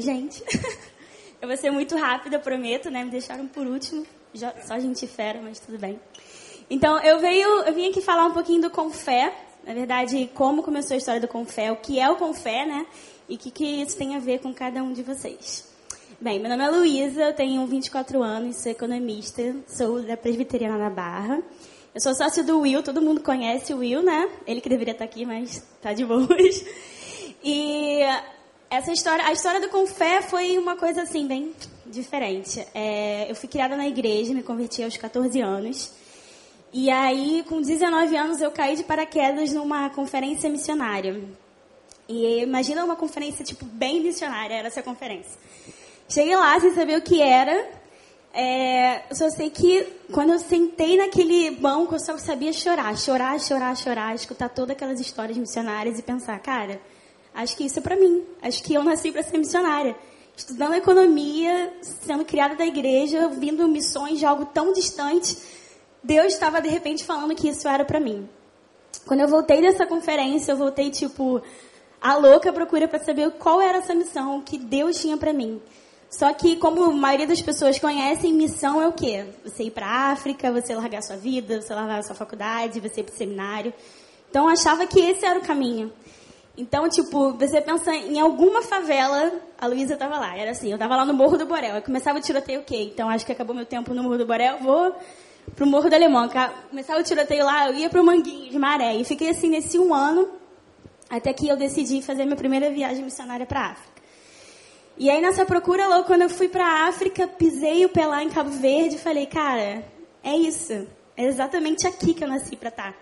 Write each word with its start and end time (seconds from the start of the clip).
Oi, 0.00 0.04
gente. 0.04 0.42
Eu 1.42 1.46
vou 1.46 1.54
ser 1.58 1.70
muito 1.70 1.94
rápida, 1.94 2.38
prometo, 2.38 2.90
né? 2.90 3.04
Me 3.04 3.10
deixaram 3.10 3.46
por 3.46 3.66
último. 3.66 4.06
Só 4.66 4.78
gente 4.78 5.06
fera, 5.06 5.42
mas 5.42 5.60
tudo 5.60 5.76
bem. 5.78 6.00
Então, 6.70 6.98
eu, 7.00 7.20
veio, 7.20 7.46
eu 7.64 7.74
vim 7.74 7.90
aqui 7.90 8.00
falar 8.00 8.24
um 8.24 8.32
pouquinho 8.32 8.62
do 8.62 8.70
Confé. 8.70 9.30
Na 9.62 9.74
verdade, 9.74 10.30
como 10.32 10.62
começou 10.62 10.94
a 10.94 10.96
história 10.96 11.20
do 11.20 11.28
Confé, 11.28 11.70
o 11.70 11.76
que 11.76 12.00
é 12.00 12.08
o 12.08 12.16
Confé, 12.16 12.64
né? 12.64 12.86
E 13.28 13.34
o 13.34 13.38
que, 13.38 13.50
que 13.50 13.64
isso 13.64 13.94
tem 13.98 14.16
a 14.16 14.18
ver 14.18 14.38
com 14.40 14.54
cada 14.54 14.82
um 14.82 14.94
de 14.94 15.02
vocês. 15.02 15.68
Bem, 16.18 16.40
meu 16.40 16.48
nome 16.48 16.64
é 16.64 16.70
Luísa, 16.70 17.22
eu 17.24 17.34
tenho 17.34 17.66
24 17.66 18.22
anos, 18.22 18.56
sou 18.56 18.72
economista, 18.72 19.54
sou 19.66 20.02
da 20.02 20.16
Presbiteriana 20.16 20.78
na 20.78 20.88
Barra. 20.88 21.42
Eu 21.94 22.00
sou 22.00 22.14
sócio 22.14 22.42
do 22.42 22.60
Will, 22.60 22.82
todo 22.82 23.02
mundo 23.02 23.20
conhece 23.20 23.74
o 23.74 23.78
Will, 23.78 24.02
né? 24.02 24.30
Ele 24.46 24.62
que 24.62 24.68
deveria 24.70 24.92
estar 24.92 25.04
aqui, 25.04 25.26
mas 25.26 25.56
está 25.56 25.92
de 25.92 26.06
boas. 26.06 26.64
E 27.42 28.02
essa 28.70 28.92
história, 28.92 29.26
a 29.26 29.32
história 29.32 29.60
do 29.60 29.68
Confé 29.68 30.22
foi 30.22 30.56
uma 30.56 30.76
coisa 30.76 31.02
assim, 31.02 31.26
bem 31.26 31.52
diferente. 31.86 32.64
É, 32.72 33.28
eu 33.28 33.34
fui 33.34 33.48
criada 33.48 33.76
na 33.76 33.88
igreja, 33.88 34.32
me 34.32 34.44
converti 34.44 34.82
aos 34.84 34.96
14 34.96 35.40
anos. 35.40 35.92
E 36.72 36.88
aí, 36.88 37.44
com 37.48 37.60
19 37.60 38.16
anos, 38.16 38.40
eu 38.40 38.52
caí 38.52 38.76
de 38.76 38.84
paraquedas 38.84 39.52
numa 39.52 39.90
conferência 39.90 40.48
missionária. 40.48 41.20
E 42.08 42.42
imagina 42.42 42.84
uma 42.84 42.94
conferência, 42.94 43.44
tipo, 43.44 43.64
bem 43.64 44.00
missionária, 44.00 44.54
era 44.54 44.68
essa 44.68 44.82
conferência. 44.82 45.32
Cheguei 46.08 46.36
lá 46.36 46.58
sem 46.60 46.72
saber 46.72 46.96
o 46.96 47.02
que 47.02 47.20
era. 47.20 47.68
É, 48.32 49.02
eu 49.10 49.16
só 49.16 49.28
sei 49.30 49.50
que 49.50 49.84
quando 50.12 50.32
eu 50.32 50.38
sentei 50.38 50.96
naquele 50.96 51.50
banco, 51.50 51.96
eu 51.96 52.00
só 52.00 52.16
sabia 52.18 52.52
chorar, 52.52 52.96
chorar, 52.96 53.40
chorar, 53.40 53.76
chorar, 53.76 54.14
escutar 54.14 54.48
todas 54.48 54.76
aquelas 54.76 55.00
histórias 55.00 55.36
missionárias 55.36 55.98
e 55.98 56.02
pensar, 56.02 56.38
cara, 56.38 56.80
Acho 57.34 57.56
que 57.56 57.64
isso 57.64 57.78
é 57.78 57.82
para 57.82 57.96
mim. 57.96 58.24
Acho 58.42 58.62
que 58.62 58.74
eu 58.74 58.82
nasci 58.82 59.12
para 59.12 59.22
ser 59.22 59.38
missionária. 59.38 59.96
Estudando 60.36 60.74
economia, 60.74 61.72
sendo 61.82 62.24
criada 62.24 62.54
da 62.54 62.66
igreja, 62.66 63.28
vindo 63.28 63.66
missões 63.68 64.18
de 64.18 64.24
algo 64.24 64.46
tão 64.46 64.72
distante, 64.72 65.36
Deus 66.02 66.32
estava 66.32 66.60
de 66.60 66.68
repente 66.68 67.04
falando 67.04 67.34
que 67.34 67.48
isso 67.48 67.68
era 67.68 67.84
para 67.84 68.00
mim. 68.00 68.28
Quando 69.06 69.20
eu 69.20 69.28
voltei 69.28 69.60
dessa 69.60 69.86
conferência, 69.86 70.52
eu 70.52 70.56
voltei 70.56 70.90
tipo 70.90 71.42
a 72.00 72.16
louca 72.16 72.50
procura 72.52 72.88
para 72.88 72.98
saber 73.04 73.30
qual 73.32 73.60
era 73.60 73.78
essa 73.78 73.94
missão 73.94 74.40
que 74.40 74.56
Deus 74.56 74.98
tinha 74.98 75.18
para 75.18 75.32
mim. 75.32 75.60
Só 76.08 76.32
que, 76.32 76.56
como 76.56 76.82
a 76.82 76.90
maioria 76.90 77.26
das 77.26 77.42
pessoas 77.42 77.78
conhecem, 77.78 78.32
missão 78.32 78.80
é 78.80 78.88
o 78.88 78.92
quê? 78.92 79.26
Você 79.44 79.64
ir 79.64 79.70
para 79.70 80.10
África, 80.10 80.50
você 80.50 80.74
largar 80.74 81.02
sua 81.02 81.16
vida, 81.16 81.60
você 81.60 81.72
largar 81.72 82.02
sua 82.02 82.16
faculdade, 82.16 82.80
você 82.80 83.00
ir 83.00 83.04
para 83.04 83.14
seminário. 83.14 83.72
Então, 84.28 84.44
eu 84.46 84.50
achava 84.50 84.86
que 84.86 84.98
esse 84.98 85.24
era 85.24 85.38
o 85.38 85.42
caminho. 85.42 85.92
Então, 86.56 86.88
tipo, 86.88 87.32
você 87.32 87.60
pensa 87.60 87.94
em 87.94 88.18
alguma 88.20 88.62
favela, 88.62 89.32
a 89.58 89.66
Luísa 89.66 89.94
estava 89.94 90.18
lá. 90.18 90.36
Era 90.36 90.50
assim, 90.50 90.68
eu 90.68 90.74
estava 90.74 90.96
lá 90.96 91.04
no 91.04 91.14
Morro 91.14 91.38
do 91.38 91.46
Borel. 91.46 91.76
Aí 91.76 91.80
começava 91.80 92.18
o 92.18 92.22
tiroteio 92.22 92.62
quê? 92.62 92.90
Então, 92.92 93.08
acho 93.08 93.24
que 93.24 93.32
acabou 93.32 93.54
meu 93.54 93.64
tempo 93.64 93.94
no 93.94 94.02
Morro 94.02 94.18
do 94.18 94.26
Borel, 94.26 94.58
vou 94.58 94.94
pro 95.54 95.66
Morro 95.66 95.88
do 95.88 95.94
Alemão. 95.94 96.28
Começava 96.68 97.00
o 97.00 97.02
tiroteio 97.02 97.44
lá, 97.44 97.68
eu 97.68 97.74
ia 97.74 97.88
pro 97.88 98.04
Manguinhos, 98.04 98.54
Maré. 98.56 98.94
E 98.96 99.04
fiquei 99.04 99.30
assim 99.30 99.48
nesse 99.48 99.78
um 99.78 99.94
ano, 99.94 100.28
até 101.08 101.32
que 101.32 101.48
eu 101.48 101.56
decidi 101.56 102.02
fazer 102.02 102.24
minha 102.24 102.36
primeira 102.36 102.70
viagem 102.70 103.04
missionária 103.04 103.46
para 103.46 103.60
a 103.60 103.70
África. 103.70 104.00
E 104.98 105.08
aí, 105.08 105.20
nessa 105.20 105.46
procura 105.46 105.88
logo, 105.88 106.04
quando 106.04 106.22
eu 106.22 106.28
fui 106.28 106.48
para 106.48 106.66
a 106.66 106.88
África, 106.88 107.26
pisei 107.26 107.86
o 107.86 107.88
pé 107.88 108.06
lá 108.06 108.22
em 108.22 108.28
Cabo 108.28 108.50
Verde 108.50 108.96
e 108.96 108.98
falei, 108.98 109.24
cara, 109.24 109.82
é 110.22 110.36
isso. 110.36 110.86
É 111.16 111.24
exatamente 111.24 111.86
aqui 111.86 112.12
que 112.12 112.22
eu 112.22 112.28
nasci 112.28 112.54
para 112.54 112.68
estar. 112.68 112.92
Tá. 112.92 112.98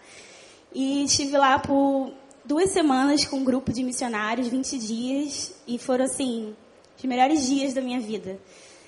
E 0.73 1.05
estive 1.05 1.37
lá 1.37 1.59
por 1.59 2.13
duas 2.49 2.71
semanas 2.71 3.27
com 3.27 3.37
um 3.37 3.45
grupo 3.45 3.71
de 3.71 3.85
missionários, 3.85 4.49
20 4.49 4.79
dias, 4.79 5.55
e 5.67 5.79
foram, 5.79 6.07
assim, 6.07 6.57
os 6.97 7.05
melhores 7.05 7.47
dias 7.47 7.75
da 7.75 7.83
minha 7.83 8.01
vida. 8.01 8.41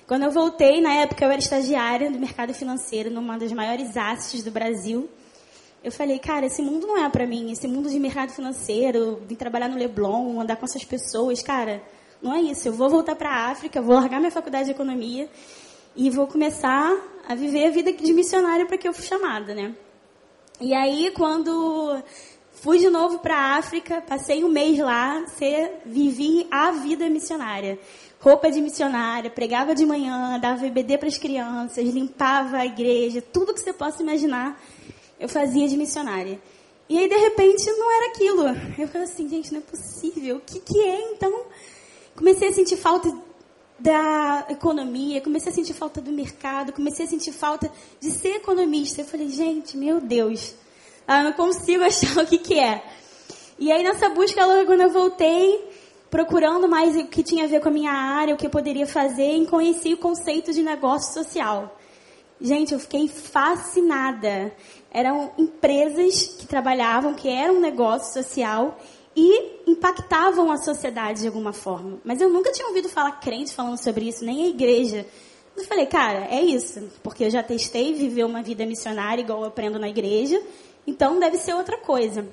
Quando 0.07 0.23
eu 0.23 0.31
voltei, 0.31 0.81
na 0.81 0.95
época 0.95 1.23
eu 1.23 1.29
era 1.29 1.39
estagiária 1.39 2.09
do 2.09 2.17
mercado 2.17 2.55
financeiro, 2.55 3.11
numa 3.11 3.37
das 3.37 3.51
maiores 3.51 3.95
hastes 3.95 4.41
do 4.41 4.49
Brasil. 4.49 5.07
Eu 5.83 5.91
falei, 5.91 6.17
cara, 6.17 6.47
esse 6.47 6.59
mundo 6.59 6.87
não 6.87 6.97
é 6.97 7.07
para 7.07 7.27
mim, 7.27 7.51
esse 7.51 7.67
mundo 7.67 7.87
de 7.87 7.99
mercado 7.99 8.31
financeiro, 8.31 9.21
de 9.27 9.35
trabalhar 9.35 9.69
no 9.69 9.77
Leblon, 9.77 10.41
andar 10.41 10.55
com 10.55 10.65
essas 10.65 10.83
pessoas, 10.83 11.43
cara, 11.43 11.83
não 12.19 12.33
é 12.33 12.41
isso. 12.41 12.67
Eu 12.67 12.73
vou 12.73 12.89
voltar 12.89 13.15
para 13.15 13.29
a 13.29 13.51
África, 13.51 13.79
vou 13.79 13.93
largar 13.93 14.17
minha 14.19 14.31
faculdade 14.31 14.65
de 14.65 14.71
economia 14.71 15.29
e 15.95 16.09
vou 16.09 16.25
começar 16.25 16.91
a 17.29 17.35
viver 17.35 17.67
a 17.67 17.69
vida 17.69 17.93
de 17.93 18.11
missionária 18.11 18.65
para 18.65 18.77
que 18.77 18.87
eu 18.87 18.93
fui 18.93 19.05
chamada, 19.05 19.53
né? 19.53 19.75
E 20.59 20.75
aí, 20.75 21.11
quando 21.15 22.03
Fui 22.61 22.77
de 22.77 22.91
novo 22.91 23.17
para 23.17 23.35
a 23.35 23.57
África, 23.57 24.01
passei 24.01 24.43
um 24.43 24.47
mês 24.47 24.77
lá, 24.77 25.25
vivi 25.83 26.45
a 26.51 26.69
vida 26.69 27.09
missionária. 27.09 27.79
Roupa 28.19 28.51
de 28.51 28.61
missionária, 28.61 29.31
pregava 29.31 29.73
de 29.73 29.83
manhã, 29.83 30.39
dava 30.39 30.69
BD 30.69 30.99
para 30.99 31.07
as 31.07 31.17
crianças, 31.17 31.83
limpava 31.83 32.57
a 32.57 32.65
igreja, 32.67 33.19
tudo 33.19 33.51
que 33.51 33.59
você 33.59 33.73
possa 33.73 34.03
imaginar, 34.03 34.61
eu 35.19 35.27
fazia 35.27 35.67
de 35.67 35.75
missionária. 35.75 36.39
E 36.87 36.99
aí, 36.99 37.09
de 37.09 37.15
repente, 37.15 37.65
não 37.65 37.95
era 37.95 38.11
aquilo. 38.11 38.43
Eu 38.77 38.87
falei 38.87 39.07
assim, 39.07 39.27
gente, 39.27 39.51
não 39.51 39.59
é 39.59 39.63
possível. 39.63 40.35
O 40.35 40.41
que, 40.41 40.59
que 40.59 40.83
é, 40.83 41.13
então? 41.13 41.45
Comecei 42.15 42.49
a 42.49 42.53
sentir 42.53 42.77
falta 42.77 43.11
da 43.79 44.45
economia, 44.49 45.19
comecei 45.19 45.51
a 45.51 45.55
sentir 45.55 45.73
falta 45.73 45.99
do 45.99 46.11
mercado, 46.11 46.73
comecei 46.73 47.07
a 47.07 47.09
sentir 47.09 47.31
falta 47.31 47.71
de 47.99 48.11
ser 48.11 48.35
economista. 48.35 49.01
Eu 49.01 49.05
falei, 49.05 49.29
gente, 49.29 49.75
meu 49.75 49.99
Deus, 49.99 50.53
ah, 51.07 51.23
não 51.23 51.33
consigo 51.33 51.83
achar 51.85 52.23
o 52.23 52.25
que, 52.25 52.37
que 52.37 52.59
é. 52.59 52.83
E 53.59 53.71
aí 53.71 53.83
nessa 53.83 54.09
busca, 54.09 54.45
logo 54.45 54.65
quando 54.65 54.81
eu 54.81 54.89
voltei, 54.89 55.69
procurando 56.09 56.67
mais 56.67 56.95
o 56.95 57.05
que 57.05 57.23
tinha 57.23 57.45
a 57.45 57.47
ver 57.47 57.61
com 57.61 57.69
a 57.69 57.71
minha 57.71 57.91
área, 57.91 58.33
o 58.33 58.37
que 58.37 58.45
eu 58.45 58.49
poderia 58.49 58.87
fazer, 58.87 59.33
e 59.33 59.45
conheci 59.45 59.93
o 59.93 59.97
conceito 59.97 60.51
de 60.51 60.61
negócio 60.61 61.13
social. 61.13 61.77
Gente, 62.39 62.73
eu 62.73 62.79
fiquei 62.79 63.07
fascinada. 63.07 64.51
Eram 64.91 65.31
empresas 65.37 66.35
que 66.39 66.47
trabalhavam, 66.47 67.13
que 67.13 67.29
eram 67.29 67.55
um 67.55 67.59
negócio 67.59 68.13
social 68.13 68.79
e 69.15 69.69
impactavam 69.69 70.51
a 70.51 70.57
sociedade 70.57 71.21
de 71.21 71.27
alguma 71.27 71.53
forma. 71.53 71.99
Mas 72.03 72.19
eu 72.19 72.29
nunca 72.29 72.51
tinha 72.51 72.67
ouvido 72.67 72.89
falar 72.89 73.19
crente 73.19 73.53
falando 73.53 73.77
sobre 73.77 74.07
isso, 74.07 74.25
nem 74.25 74.45
a 74.45 74.47
igreja. 74.47 75.05
Eu 75.55 75.65
falei, 75.65 75.85
cara, 75.85 76.27
é 76.31 76.41
isso, 76.41 76.89
porque 77.03 77.25
eu 77.25 77.29
já 77.29 77.43
testei 77.43 77.93
viver 77.93 78.23
uma 78.23 78.41
vida 78.41 78.65
missionária 78.65 79.21
igual 79.21 79.41
eu 79.41 79.47
aprendo 79.47 79.77
na 79.77 79.89
igreja, 79.89 80.41
então 80.85 81.19
deve 81.19 81.37
ser 81.37 81.53
outra 81.53 81.77
coisa. 81.77 82.27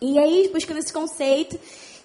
E 0.00 0.18
aí, 0.18 0.50
buscando 0.52 0.78
esse 0.78 0.92
conceito, 0.92 1.58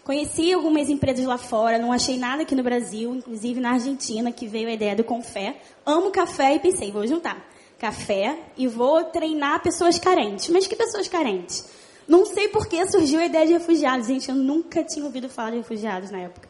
conheci 0.03 0.53
algumas 0.53 0.90
empresas 0.90 1.25
lá 1.25 1.38
fora, 1.38 1.78
não 1.78 1.91
achei 1.91 2.18
nada 2.18 2.44
aqui 2.44 2.56
no 2.56 2.63
Brasil, 2.63 3.16
inclusive 3.16 3.59
na 3.59 3.72
Argentina, 3.72 4.31
que 4.31 4.47
veio 4.47 4.68
a 4.68 4.73
ideia 4.73 4.95
do 4.95 5.03
Confé. 5.03 5.57
Amo 5.85 6.12
café 6.12 6.56
e 6.56 6.59
pensei, 6.59 6.91
vou 6.91 7.07
juntar 7.07 7.45
café 7.78 8.38
e 8.57 8.68
vou 8.68 9.03
treinar 9.06 9.62
pessoas 9.62 10.00
carentes. 10.00 10.50
Mas 10.50 10.68
que 10.68 10.75
pessoas 10.75 11.07
carentes? 11.07 11.66
Não 12.07 12.25
sei 12.25 12.47
por 12.47 12.68
que 12.68 12.85
surgiu 12.89 13.19
a 13.19 13.25
ideia 13.25 13.45
de 13.45 13.53
refugiados. 13.53 14.07
Gente, 14.07 14.29
eu 14.29 14.35
nunca 14.35 14.84
tinha 14.84 15.06
ouvido 15.06 15.29
falar 15.29 15.51
de 15.51 15.57
refugiados 15.57 16.09
na 16.09 16.19
época. 16.19 16.50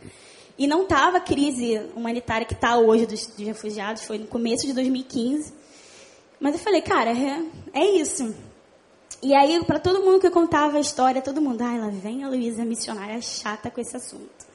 E 0.57 0.66
não 0.66 0.84
estava 0.84 1.18
a 1.18 1.22
crise 1.22 1.81
humanitária 1.95 2.45
que 2.45 2.53
está 2.53 2.78
hoje 2.78 3.06
dos, 3.06 3.28
dos, 3.28 3.45
refugiados, 3.45 4.03
foi 4.03 4.18
no 4.18 4.28
começo 4.28 4.66
de 4.66 4.74
2015. 4.74 5.53
Mas 6.39 6.53
eu 6.53 6.59
falei, 6.59 6.81
cara, 6.81 7.12
é, 7.12 7.44
é 7.74 7.85
isso. 7.85 8.35
E 9.22 9.33
aí, 9.33 9.63
para 9.66 9.79
todo 9.79 10.01
mundo 10.01 10.19
que 10.19 10.28
eu 10.28 10.31
contava 10.31 10.78
a 10.78 10.79
história, 10.79 11.22
todo 11.22 11.41
mundo, 11.41 11.61
ah, 11.61 11.75
ela 11.75 11.89
vem 11.89 12.23
a 12.23 12.29
Luísa 12.29 12.63
missionária 12.63 13.19
chata 13.22 13.72
com 13.72 13.81
esse 13.81 13.97
assunto. 13.97 14.45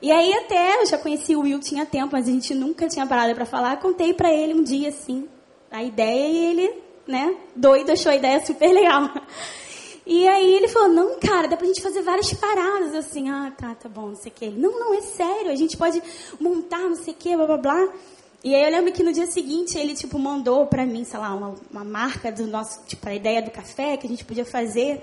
E 0.00 0.12
aí 0.12 0.32
até, 0.34 0.82
eu 0.82 0.86
já 0.86 0.98
conheci 0.98 1.34
o 1.34 1.40
Will, 1.40 1.58
tinha 1.60 1.84
tempo, 1.84 2.10
mas 2.12 2.28
a 2.28 2.30
gente 2.30 2.54
nunca 2.54 2.86
tinha 2.88 3.06
parado 3.06 3.34
para 3.34 3.46
falar. 3.46 3.78
Contei 3.78 4.12
para 4.12 4.32
ele 4.32 4.54
um 4.54 4.62
dia, 4.62 4.90
assim, 4.90 5.28
a 5.70 5.82
ideia 5.82 6.28
e 6.28 6.46
ele, 6.46 6.74
né, 7.06 7.36
doido, 7.56 7.90
achou 7.90 8.12
a 8.12 8.16
ideia 8.16 8.44
super 8.44 8.72
legal. 8.72 9.10
E 10.06 10.28
aí 10.28 10.54
ele 10.54 10.68
falou, 10.68 10.90
não, 10.90 11.18
cara, 11.18 11.48
dá 11.48 11.56
pra 11.56 11.66
gente 11.66 11.80
fazer 11.80 12.02
várias 12.02 12.32
paradas, 12.34 12.94
assim, 12.94 13.30
ah, 13.30 13.50
tá, 13.56 13.74
tá 13.74 13.88
bom, 13.88 14.08
não 14.08 14.16
sei 14.16 14.30
o 14.30 14.34
que. 14.34 14.50
Não, 14.50 14.78
não, 14.78 14.92
é 14.92 15.00
sério, 15.00 15.50
a 15.50 15.56
gente 15.56 15.78
pode 15.78 16.02
montar, 16.38 16.80
não 16.80 16.94
sei 16.94 17.14
o 17.14 17.16
que, 17.16 17.34
blá, 17.34 17.46
blá, 17.46 17.56
blá. 17.56 17.88
E 18.44 18.54
aí 18.54 18.62
eu 18.62 18.70
lembro 18.70 18.92
que 18.92 19.02
no 19.02 19.10
dia 19.10 19.26
seguinte 19.26 19.78
ele, 19.78 19.94
tipo, 19.94 20.18
mandou 20.18 20.66
pra 20.66 20.84
mim, 20.84 21.02
sei 21.02 21.18
lá, 21.18 21.34
uma, 21.34 21.54
uma 21.70 21.82
marca 21.82 22.30
do 22.30 22.46
nosso, 22.46 22.82
tipo, 22.86 23.08
a 23.08 23.14
ideia 23.14 23.40
do 23.40 23.50
café 23.50 23.96
que 23.96 24.06
a 24.06 24.10
gente 24.10 24.22
podia 24.22 24.44
fazer. 24.44 25.02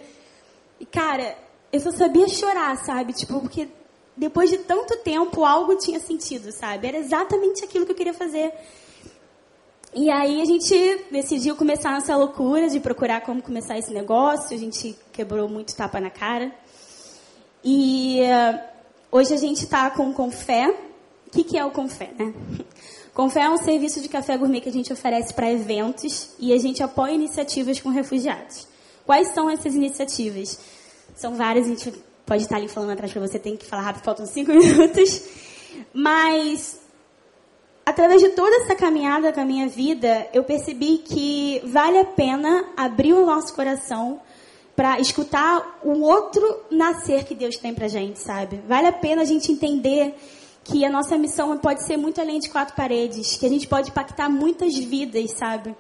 E, 0.80 0.86
cara, 0.86 1.36
eu 1.74 1.80
só 1.80 1.92
sabia 1.92 2.28
chorar, 2.28 2.78
sabe? 2.78 3.14
Tipo, 3.14 3.42
porque 3.42 3.68
depois 4.16 4.52
de 4.52 4.60
tanto 4.60 4.96
tempo 4.98 5.44
algo 5.44 5.76
tinha 5.78 6.00
sentido, 6.00 6.52
sabe? 6.52 6.88
Era 6.88 7.00
exatamente 7.00 7.66
aquilo 7.66 7.84
que 7.84 7.92
eu 7.92 7.96
queria 7.96 8.14
fazer. 8.14 8.54
E 9.96 10.12
aí 10.12 10.40
a 10.40 10.46
gente 10.46 11.06
decidiu 11.10 11.56
começar 11.56 11.98
essa 11.98 12.16
loucura 12.16 12.70
de 12.70 12.80
procurar 12.80 13.22
como 13.22 13.42
começar 13.42 13.76
esse 13.76 13.92
negócio. 13.92 14.56
A 14.56 14.60
gente 14.60 14.96
quebrou 15.12 15.50
muito 15.50 15.76
tapa 15.76 16.00
na 16.00 16.12
cara. 16.12 16.52
E 17.64 18.20
uh, 18.22 18.60
hoje 19.12 19.34
a 19.34 19.38
gente 19.38 19.64
está 19.64 19.90
com 19.90 20.12
o 20.12 20.14
Confé. 20.14 20.70
O 21.26 21.32
que, 21.32 21.44
que 21.44 21.58
é 21.58 21.66
o 21.66 21.72
Confé, 21.72 22.12
né? 22.20 22.32
Confé 23.22 23.42
é 23.42 23.50
um 23.52 23.58
serviço 23.58 24.02
de 24.02 24.10
café 24.10 24.36
gourmet 24.36 24.62
que 24.62 24.70
a 24.70 24.72
gente 24.72 24.92
oferece 24.92 25.32
para 25.32 25.52
eventos 25.52 26.30
e 26.40 26.52
a 26.52 26.58
gente 26.58 26.82
apoia 26.82 27.12
iniciativas 27.12 27.80
com 27.80 27.90
refugiados. 27.90 28.68
Quais 29.06 29.28
são 29.28 29.48
essas 29.48 29.76
iniciativas? 29.76 30.60
São 31.16 31.36
várias, 31.36 31.68
a 31.68 31.70
gente 31.70 31.94
pode 32.26 32.42
estar 32.42 32.56
ali 32.56 32.68
falando 32.68 32.94
atrás 32.94 33.14
para 33.14 33.22
você, 33.22 33.38
tem 33.38 33.56
que 33.56 33.64
falar 33.64 33.84
rápido, 33.84 34.04
faltam 34.06 34.26
cinco 34.26 34.50
minutos. 34.58 35.22
Mas 35.94 36.80
através 37.86 38.24
de 38.24 38.30
toda 38.30 38.56
essa 38.64 38.74
caminhada 38.74 39.32
com 39.32 39.42
a 39.42 39.46
minha 39.46 39.68
vida, 39.68 40.28
eu 40.34 40.44
percebi 40.44 40.98
que 40.98 41.62
vale 41.66 42.00
a 42.00 42.06
pena 42.06 42.70
abrir 42.76 43.14
o 43.14 43.24
nosso 43.24 43.54
coração 43.54 44.20
para 44.76 45.00
escutar 45.00 45.80
o 45.84 46.02
outro 46.02 46.62
nascer 46.72 47.24
que 47.26 47.36
Deus 47.36 47.56
tem 47.56 47.72
para 47.72 47.88
gente, 47.88 48.18
sabe? 48.18 48.64
Vale 48.68 48.88
a 48.88 48.92
pena 48.92 49.22
a 49.22 49.26
gente 49.26 49.52
entender 49.52 50.16
que 50.64 50.86
a 50.86 50.90
nossa 50.90 51.18
missão 51.18 51.58
pode 51.58 51.86
ser 51.86 51.98
muito 51.98 52.22
além 52.22 52.40
de 52.40 52.50
quatro 52.50 52.76
paredes, 52.76 53.36
que 53.36 53.46
a 53.46 53.50
gente 53.50 53.68
pode 53.68 53.90
impactar 53.90 54.30
muitas 54.30 54.78
vidas, 54.78 55.32
sabe? 55.32 55.76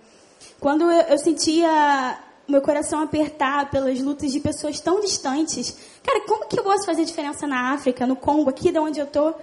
Quando 0.59 0.83
eu, 0.83 1.01
eu 1.01 1.17
sentia 1.17 2.19
meu 2.47 2.61
coração 2.61 3.01
apertar 3.01 3.69
pelas 3.69 3.99
lutas 4.01 4.31
de 4.31 4.39
pessoas 4.39 4.79
tão 4.79 4.99
distantes, 4.99 5.75
cara, 6.03 6.21
como 6.27 6.47
que 6.47 6.59
eu 6.59 6.63
posso 6.63 6.85
fazer 6.85 7.05
diferença 7.05 7.47
na 7.47 7.73
África, 7.73 8.05
no 8.05 8.15
Congo, 8.15 8.49
aqui 8.49 8.71
de 8.71 8.79
onde 8.79 8.99
eu 8.99 9.07
tô? 9.07 9.33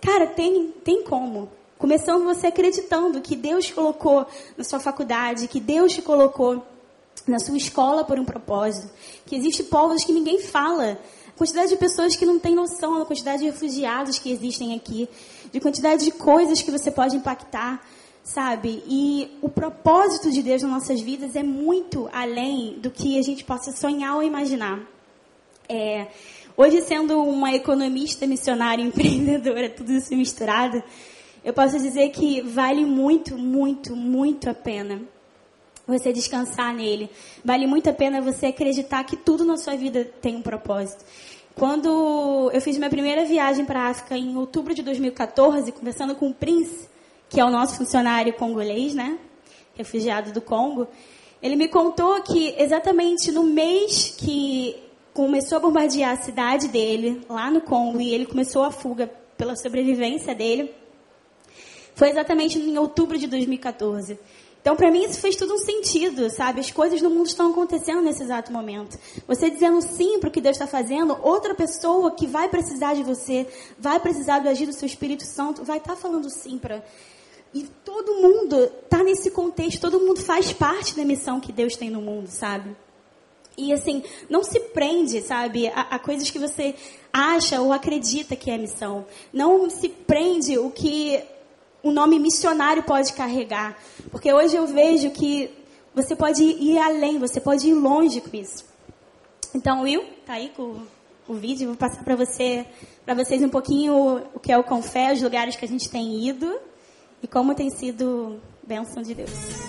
Cara, 0.00 0.26
tem, 0.26 0.72
tem 0.84 1.04
como. 1.04 1.48
Começando 1.78 2.24
você 2.24 2.46
acreditando 2.46 3.20
que 3.20 3.36
Deus 3.36 3.70
colocou 3.70 4.26
na 4.56 4.64
sua 4.64 4.80
faculdade, 4.80 5.48
que 5.48 5.60
Deus 5.60 5.92
te 5.92 6.02
colocou 6.02 6.64
na 7.26 7.38
sua 7.38 7.56
escola 7.56 8.04
por 8.04 8.18
um 8.18 8.24
propósito, 8.24 8.90
que 9.26 9.36
existem 9.36 9.66
povos 9.66 10.04
que 10.04 10.12
ninguém 10.12 10.40
fala, 10.40 10.98
quantidade 11.36 11.70
de 11.70 11.76
pessoas 11.76 12.16
que 12.16 12.24
não 12.24 12.38
têm 12.38 12.54
noção 12.54 12.98
da 12.98 13.04
quantidade 13.04 13.38
de 13.38 13.46
refugiados 13.46 14.18
que 14.18 14.30
existem 14.30 14.74
aqui, 14.74 15.08
de 15.52 15.60
quantidade 15.60 16.04
de 16.04 16.10
coisas 16.10 16.62
que 16.62 16.70
você 16.70 16.90
pode 16.90 17.16
impactar, 17.16 17.84
sabe? 18.22 18.82
E 18.86 19.36
o 19.42 19.48
propósito 19.48 20.30
de 20.30 20.42
Deus 20.42 20.62
nas 20.62 20.70
nossas 20.70 21.00
vidas 21.00 21.36
é 21.36 21.42
muito 21.42 22.08
além 22.12 22.78
do 22.78 22.90
que 22.90 23.18
a 23.18 23.22
gente 23.22 23.44
possa 23.44 23.72
sonhar 23.72 24.16
ou 24.16 24.22
imaginar. 24.22 24.80
É, 25.68 26.08
hoje, 26.56 26.82
sendo 26.82 27.22
uma 27.22 27.52
economista, 27.52 28.26
missionária, 28.26 28.82
empreendedora, 28.84 29.68
tudo 29.68 29.92
isso 29.92 30.14
misturado, 30.14 30.82
eu 31.44 31.52
posso 31.52 31.78
dizer 31.78 32.10
que 32.10 32.40
vale 32.40 32.84
muito, 32.84 33.36
muito, 33.36 33.94
muito 33.94 34.48
a 34.48 34.54
pena 34.54 35.02
você 35.86 36.12
descansar 36.12 36.74
nele. 36.74 37.10
Vale 37.44 37.66
muito 37.66 37.90
a 37.90 37.92
pena 37.92 38.20
você 38.20 38.46
acreditar 38.46 39.04
que 39.04 39.16
tudo 39.16 39.44
na 39.44 39.56
sua 39.56 39.76
vida 39.76 40.04
tem 40.20 40.36
um 40.36 40.42
propósito. 40.42 41.04
Quando 41.54 42.50
eu 42.52 42.60
fiz 42.60 42.76
minha 42.76 42.90
primeira 42.90 43.24
viagem 43.24 43.64
para 43.64 43.82
a 43.82 43.88
África 43.88 44.16
em 44.16 44.36
outubro 44.36 44.74
de 44.74 44.82
2014, 44.82 45.70
conversando 45.72 46.14
com 46.16 46.28
o 46.28 46.34
Prince, 46.34 46.88
que 47.28 47.40
é 47.40 47.44
o 47.44 47.50
nosso 47.50 47.76
funcionário 47.76 48.32
congolês, 48.32 48.94
né? 48.94 49.18
Refugiado 49.74 50.32
do 50.32 50.40
Congo, 50.40 50.88
ele 51.42 51.56
me 51.56 51.68
contou 51.68 52.20
que 52.22 52.54
exatamente 52.58 53.30
no 53.30 53.44
mês 53.44 54.14
que 54.18 54.76
começou 55.12 55.58
a 55.58 55.60
bombardear 55.60 56.12
a 56.12 56.22
cidade 56.22 56.68
dele, 56.68 57.20
lá 57.28 57.50
no 57.50 57.60
Congo, 57.60 58.00
e 58.00 58.12
ele 58.12 58.26
começou 58.26 58.64
a 58.64 58.72
fuga 58.72 59.08
pela 59.36 59.54
sobrevivência 59.54 60.34
dele, 60.34 60.74
foi 61.94 62.10
exatamente 62.10 62.58
em 62.58 62.76
outubro 62.76 63.16
de 63.16 63.28
2014. 63.28 64.18
Então, 64.64 64.74
para 64.74 64.90
mim, 64.90 65.04
isso 65.04 65.20
fez 65.20 65.36
tudo 65.36 65.52
um 65.52 65.58
sentido, 65.58 66.30
sabe? 66.30 66.58
As 66.58 66.70
coisas 66.70 67.02
no 67.02 67.10
mundo 67.10 67.26
estão 67.26 67.50
acontecendo 67.50 68.00
nesse 68.00 68.22
exato 68.22 68.50
momento. 68.50 68.98
Você 69.28 69.50
dizendo 69.50 69.82
sim 69.82 70.18
para 70.18 70.30
o 70.30 70.32
que 70.32 70.40
Deus 70.40 70.56
está 70.56 70.66
fazendo, 70.66 71.18
outra 71.20 71.54
pessoa 71.54 72.10
que 72.12 72.26
vai 72.26 72.48
precisar 72.48 72.94
de 72.94 73.02
você, 73.02 73.46
vai 73.78 74.00
precisar 74.00 74.38
do 74.38 74.48
agir 74.48 74.64
do 74.64 74.72
seu 74.72 74.86
Espírito 74.86 75.22
Santo, 75.22 75.62
vai 75.64 75.76
estar 75.76 75.96
tá 75.96 76.00
falando 76.00 76.30
sim 76.30 76.56
para. 76.56 76.82
E 77.52 77.64
todo 77.84 78.14
mundo 78.14 78.58
está 78.82 79.04
nesse 79.04 79.30
contexto, 79.30 79.82
todo 79.82 80.00
mundo 80.00 80.22
faz 80.22 80.50
parte 80.50 80.96
da 80.96 81.04
missão 81.04 81.40
que 81.40 81.52
Deus 81.52 81.76
tem 81.76 81.90
no 81.90 82.00
mundo, 82.00 82.28
sabe? 82.28 82.74
E 83.58 83.70
assim, 83.70 84.02
não 84.30 84.42
se 84.42 84.58
prende, 84.58 85.20
sabe, 85.20 85.68
a, 85.68 85.82
a, 85.82 85.98
coisas 85.98 86.30
que 86.30 86.38
você 86.38 86.74
acha 87.12 87.60
ou 87.60 87.70
acredita 87.70 88.34
que 88.34 88.50
é 88.50 88.56
missão. 88.56 89.04
Não 89.30 89.68
se 89.68 89.90
prende 89.90 90.56
o 90.56 90.70
que 90.70 91.22
o 91.84 91.92
nome 91.92 92.18
missionário 92.18 92.82
pode 92.82 93.12
carregar. 93.12 93.76
Porque 94.10 94.32
hoje 94.32 94.56
eu 94.56 94.66
vejo 94.66 95.10
que 95.10 95.50
você 95.94 96.16
pode 96.16 96.42
ir 96.42 96.78
além, 96.78 97.18
você 97.18 97.40
pode 97.40 97.68
ir 97.68 97.74
longe 97.74 98.20
com 98.20 98.34
isso. 98.36 98.64
Então, 99.54 99.82
Will, 99.82 100.02
tá 100.26 100.32
aí 100.32 100.50
com 100.56 100.82
o 101.28 101.34
vídeo, 101.34 101.68
vou 101.68 101.76
passar 101.76 102.02
para 102.02 102.16
você, 102.16 102.66
para 103.04 103.14
vocês 103.14 103.42
um 103.42 103.48
pouquinho 103.48 104.22
o 104.34 104.40
que 104.40 104.50
é 104.50 104.58
o 104.58 104.64
Confé, 104.64 105.12
os 105.12 105.22
lugares 105.22 105.54
que 105.54 105.64
a 105.64 105.68
gente 105.68 105.88
tem 105.88 106.26
ido 106.26 106.58
e 107.22 107.28
como 107.28 107.54
tem 107.54 107.70
sido 107.70 108.40
bênção 108.66 109.02
de 109.02 109.14
Deus. 109.14 109.63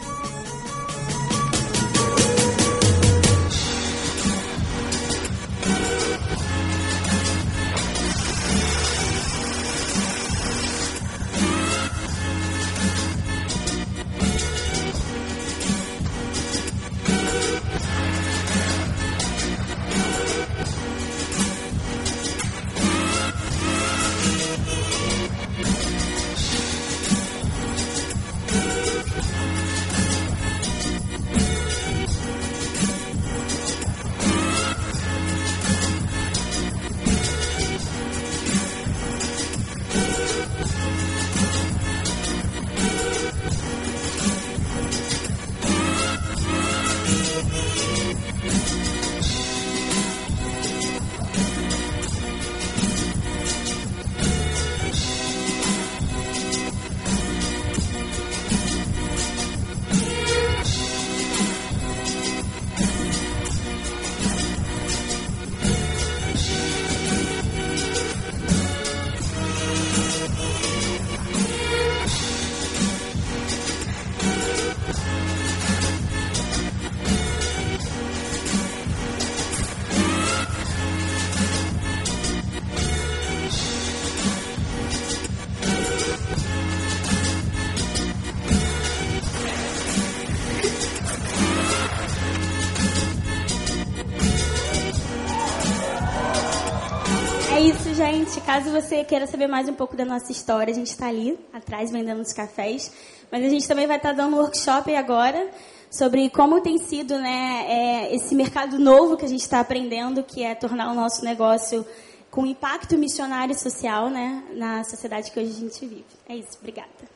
Caso 98.45 98.69
você 98.69 99.03
queira 99.03 99.25
saber 99.25 99.47
mais 99.47 99.67
um 99.67 99.73
pouco 99.73 99.97
da 99.97 100.05
nossa 100.05 100.31
história, 100.31 100.71
a 100.71 100.75
gente 100.75 100.91
está 100.91 101.07
ali 101.07 101.35
atrás 101.51 101.89
vendendo 101.91 102.21
os 102.21 102.31
cafés. 102.31 102.91
Mas 103.31 103.43
a 103.43 103.49
gente 103.49 103.67
também 103.67 103.87
vai 103.87 103.97
estar 103.97 104.09
tá 104.09 104.15
dando 104.15 104.35
um 104.35 104.39
workshop 104.39 104.95
agora 104.95 105.49
sobre 105.89 106.29
como 106.29 106.61
tem 106.61 106.77
sido 106.77 107.17
né, 107.17 107.65
é, 107.67 108.15
esse 108.15 108.35
mercado 108.35 108.77
novo 108.77 109.17
que 109.17 109.25
a 109.25 109.27
gente 109.27 109.41
está 109.41 109.59
aprendendo, 109.59 110.21
que 110.21 110.43
é 110.43 110.53
tornar 110.53 110.91
o 110.91 110.93
nosso 110.93 111.25
negócio 111.25 111.83
com 112.29 112.45
impacto 112.45 112.95
missionário 112.99 113.53
e 113.53 113.57
social 113.57 114.11
né, 114.11 114.43
na 114.53 114.83
sociedade 114.83 115.31
que 115.31 115.39
hoje 115.39 115.49
a 115.49 115.59
gente 115.61 115.79
vive. 115.87 116.05
É 116.29 116.35
isso, 116.35 116.57
obrigada. 116.59 117.14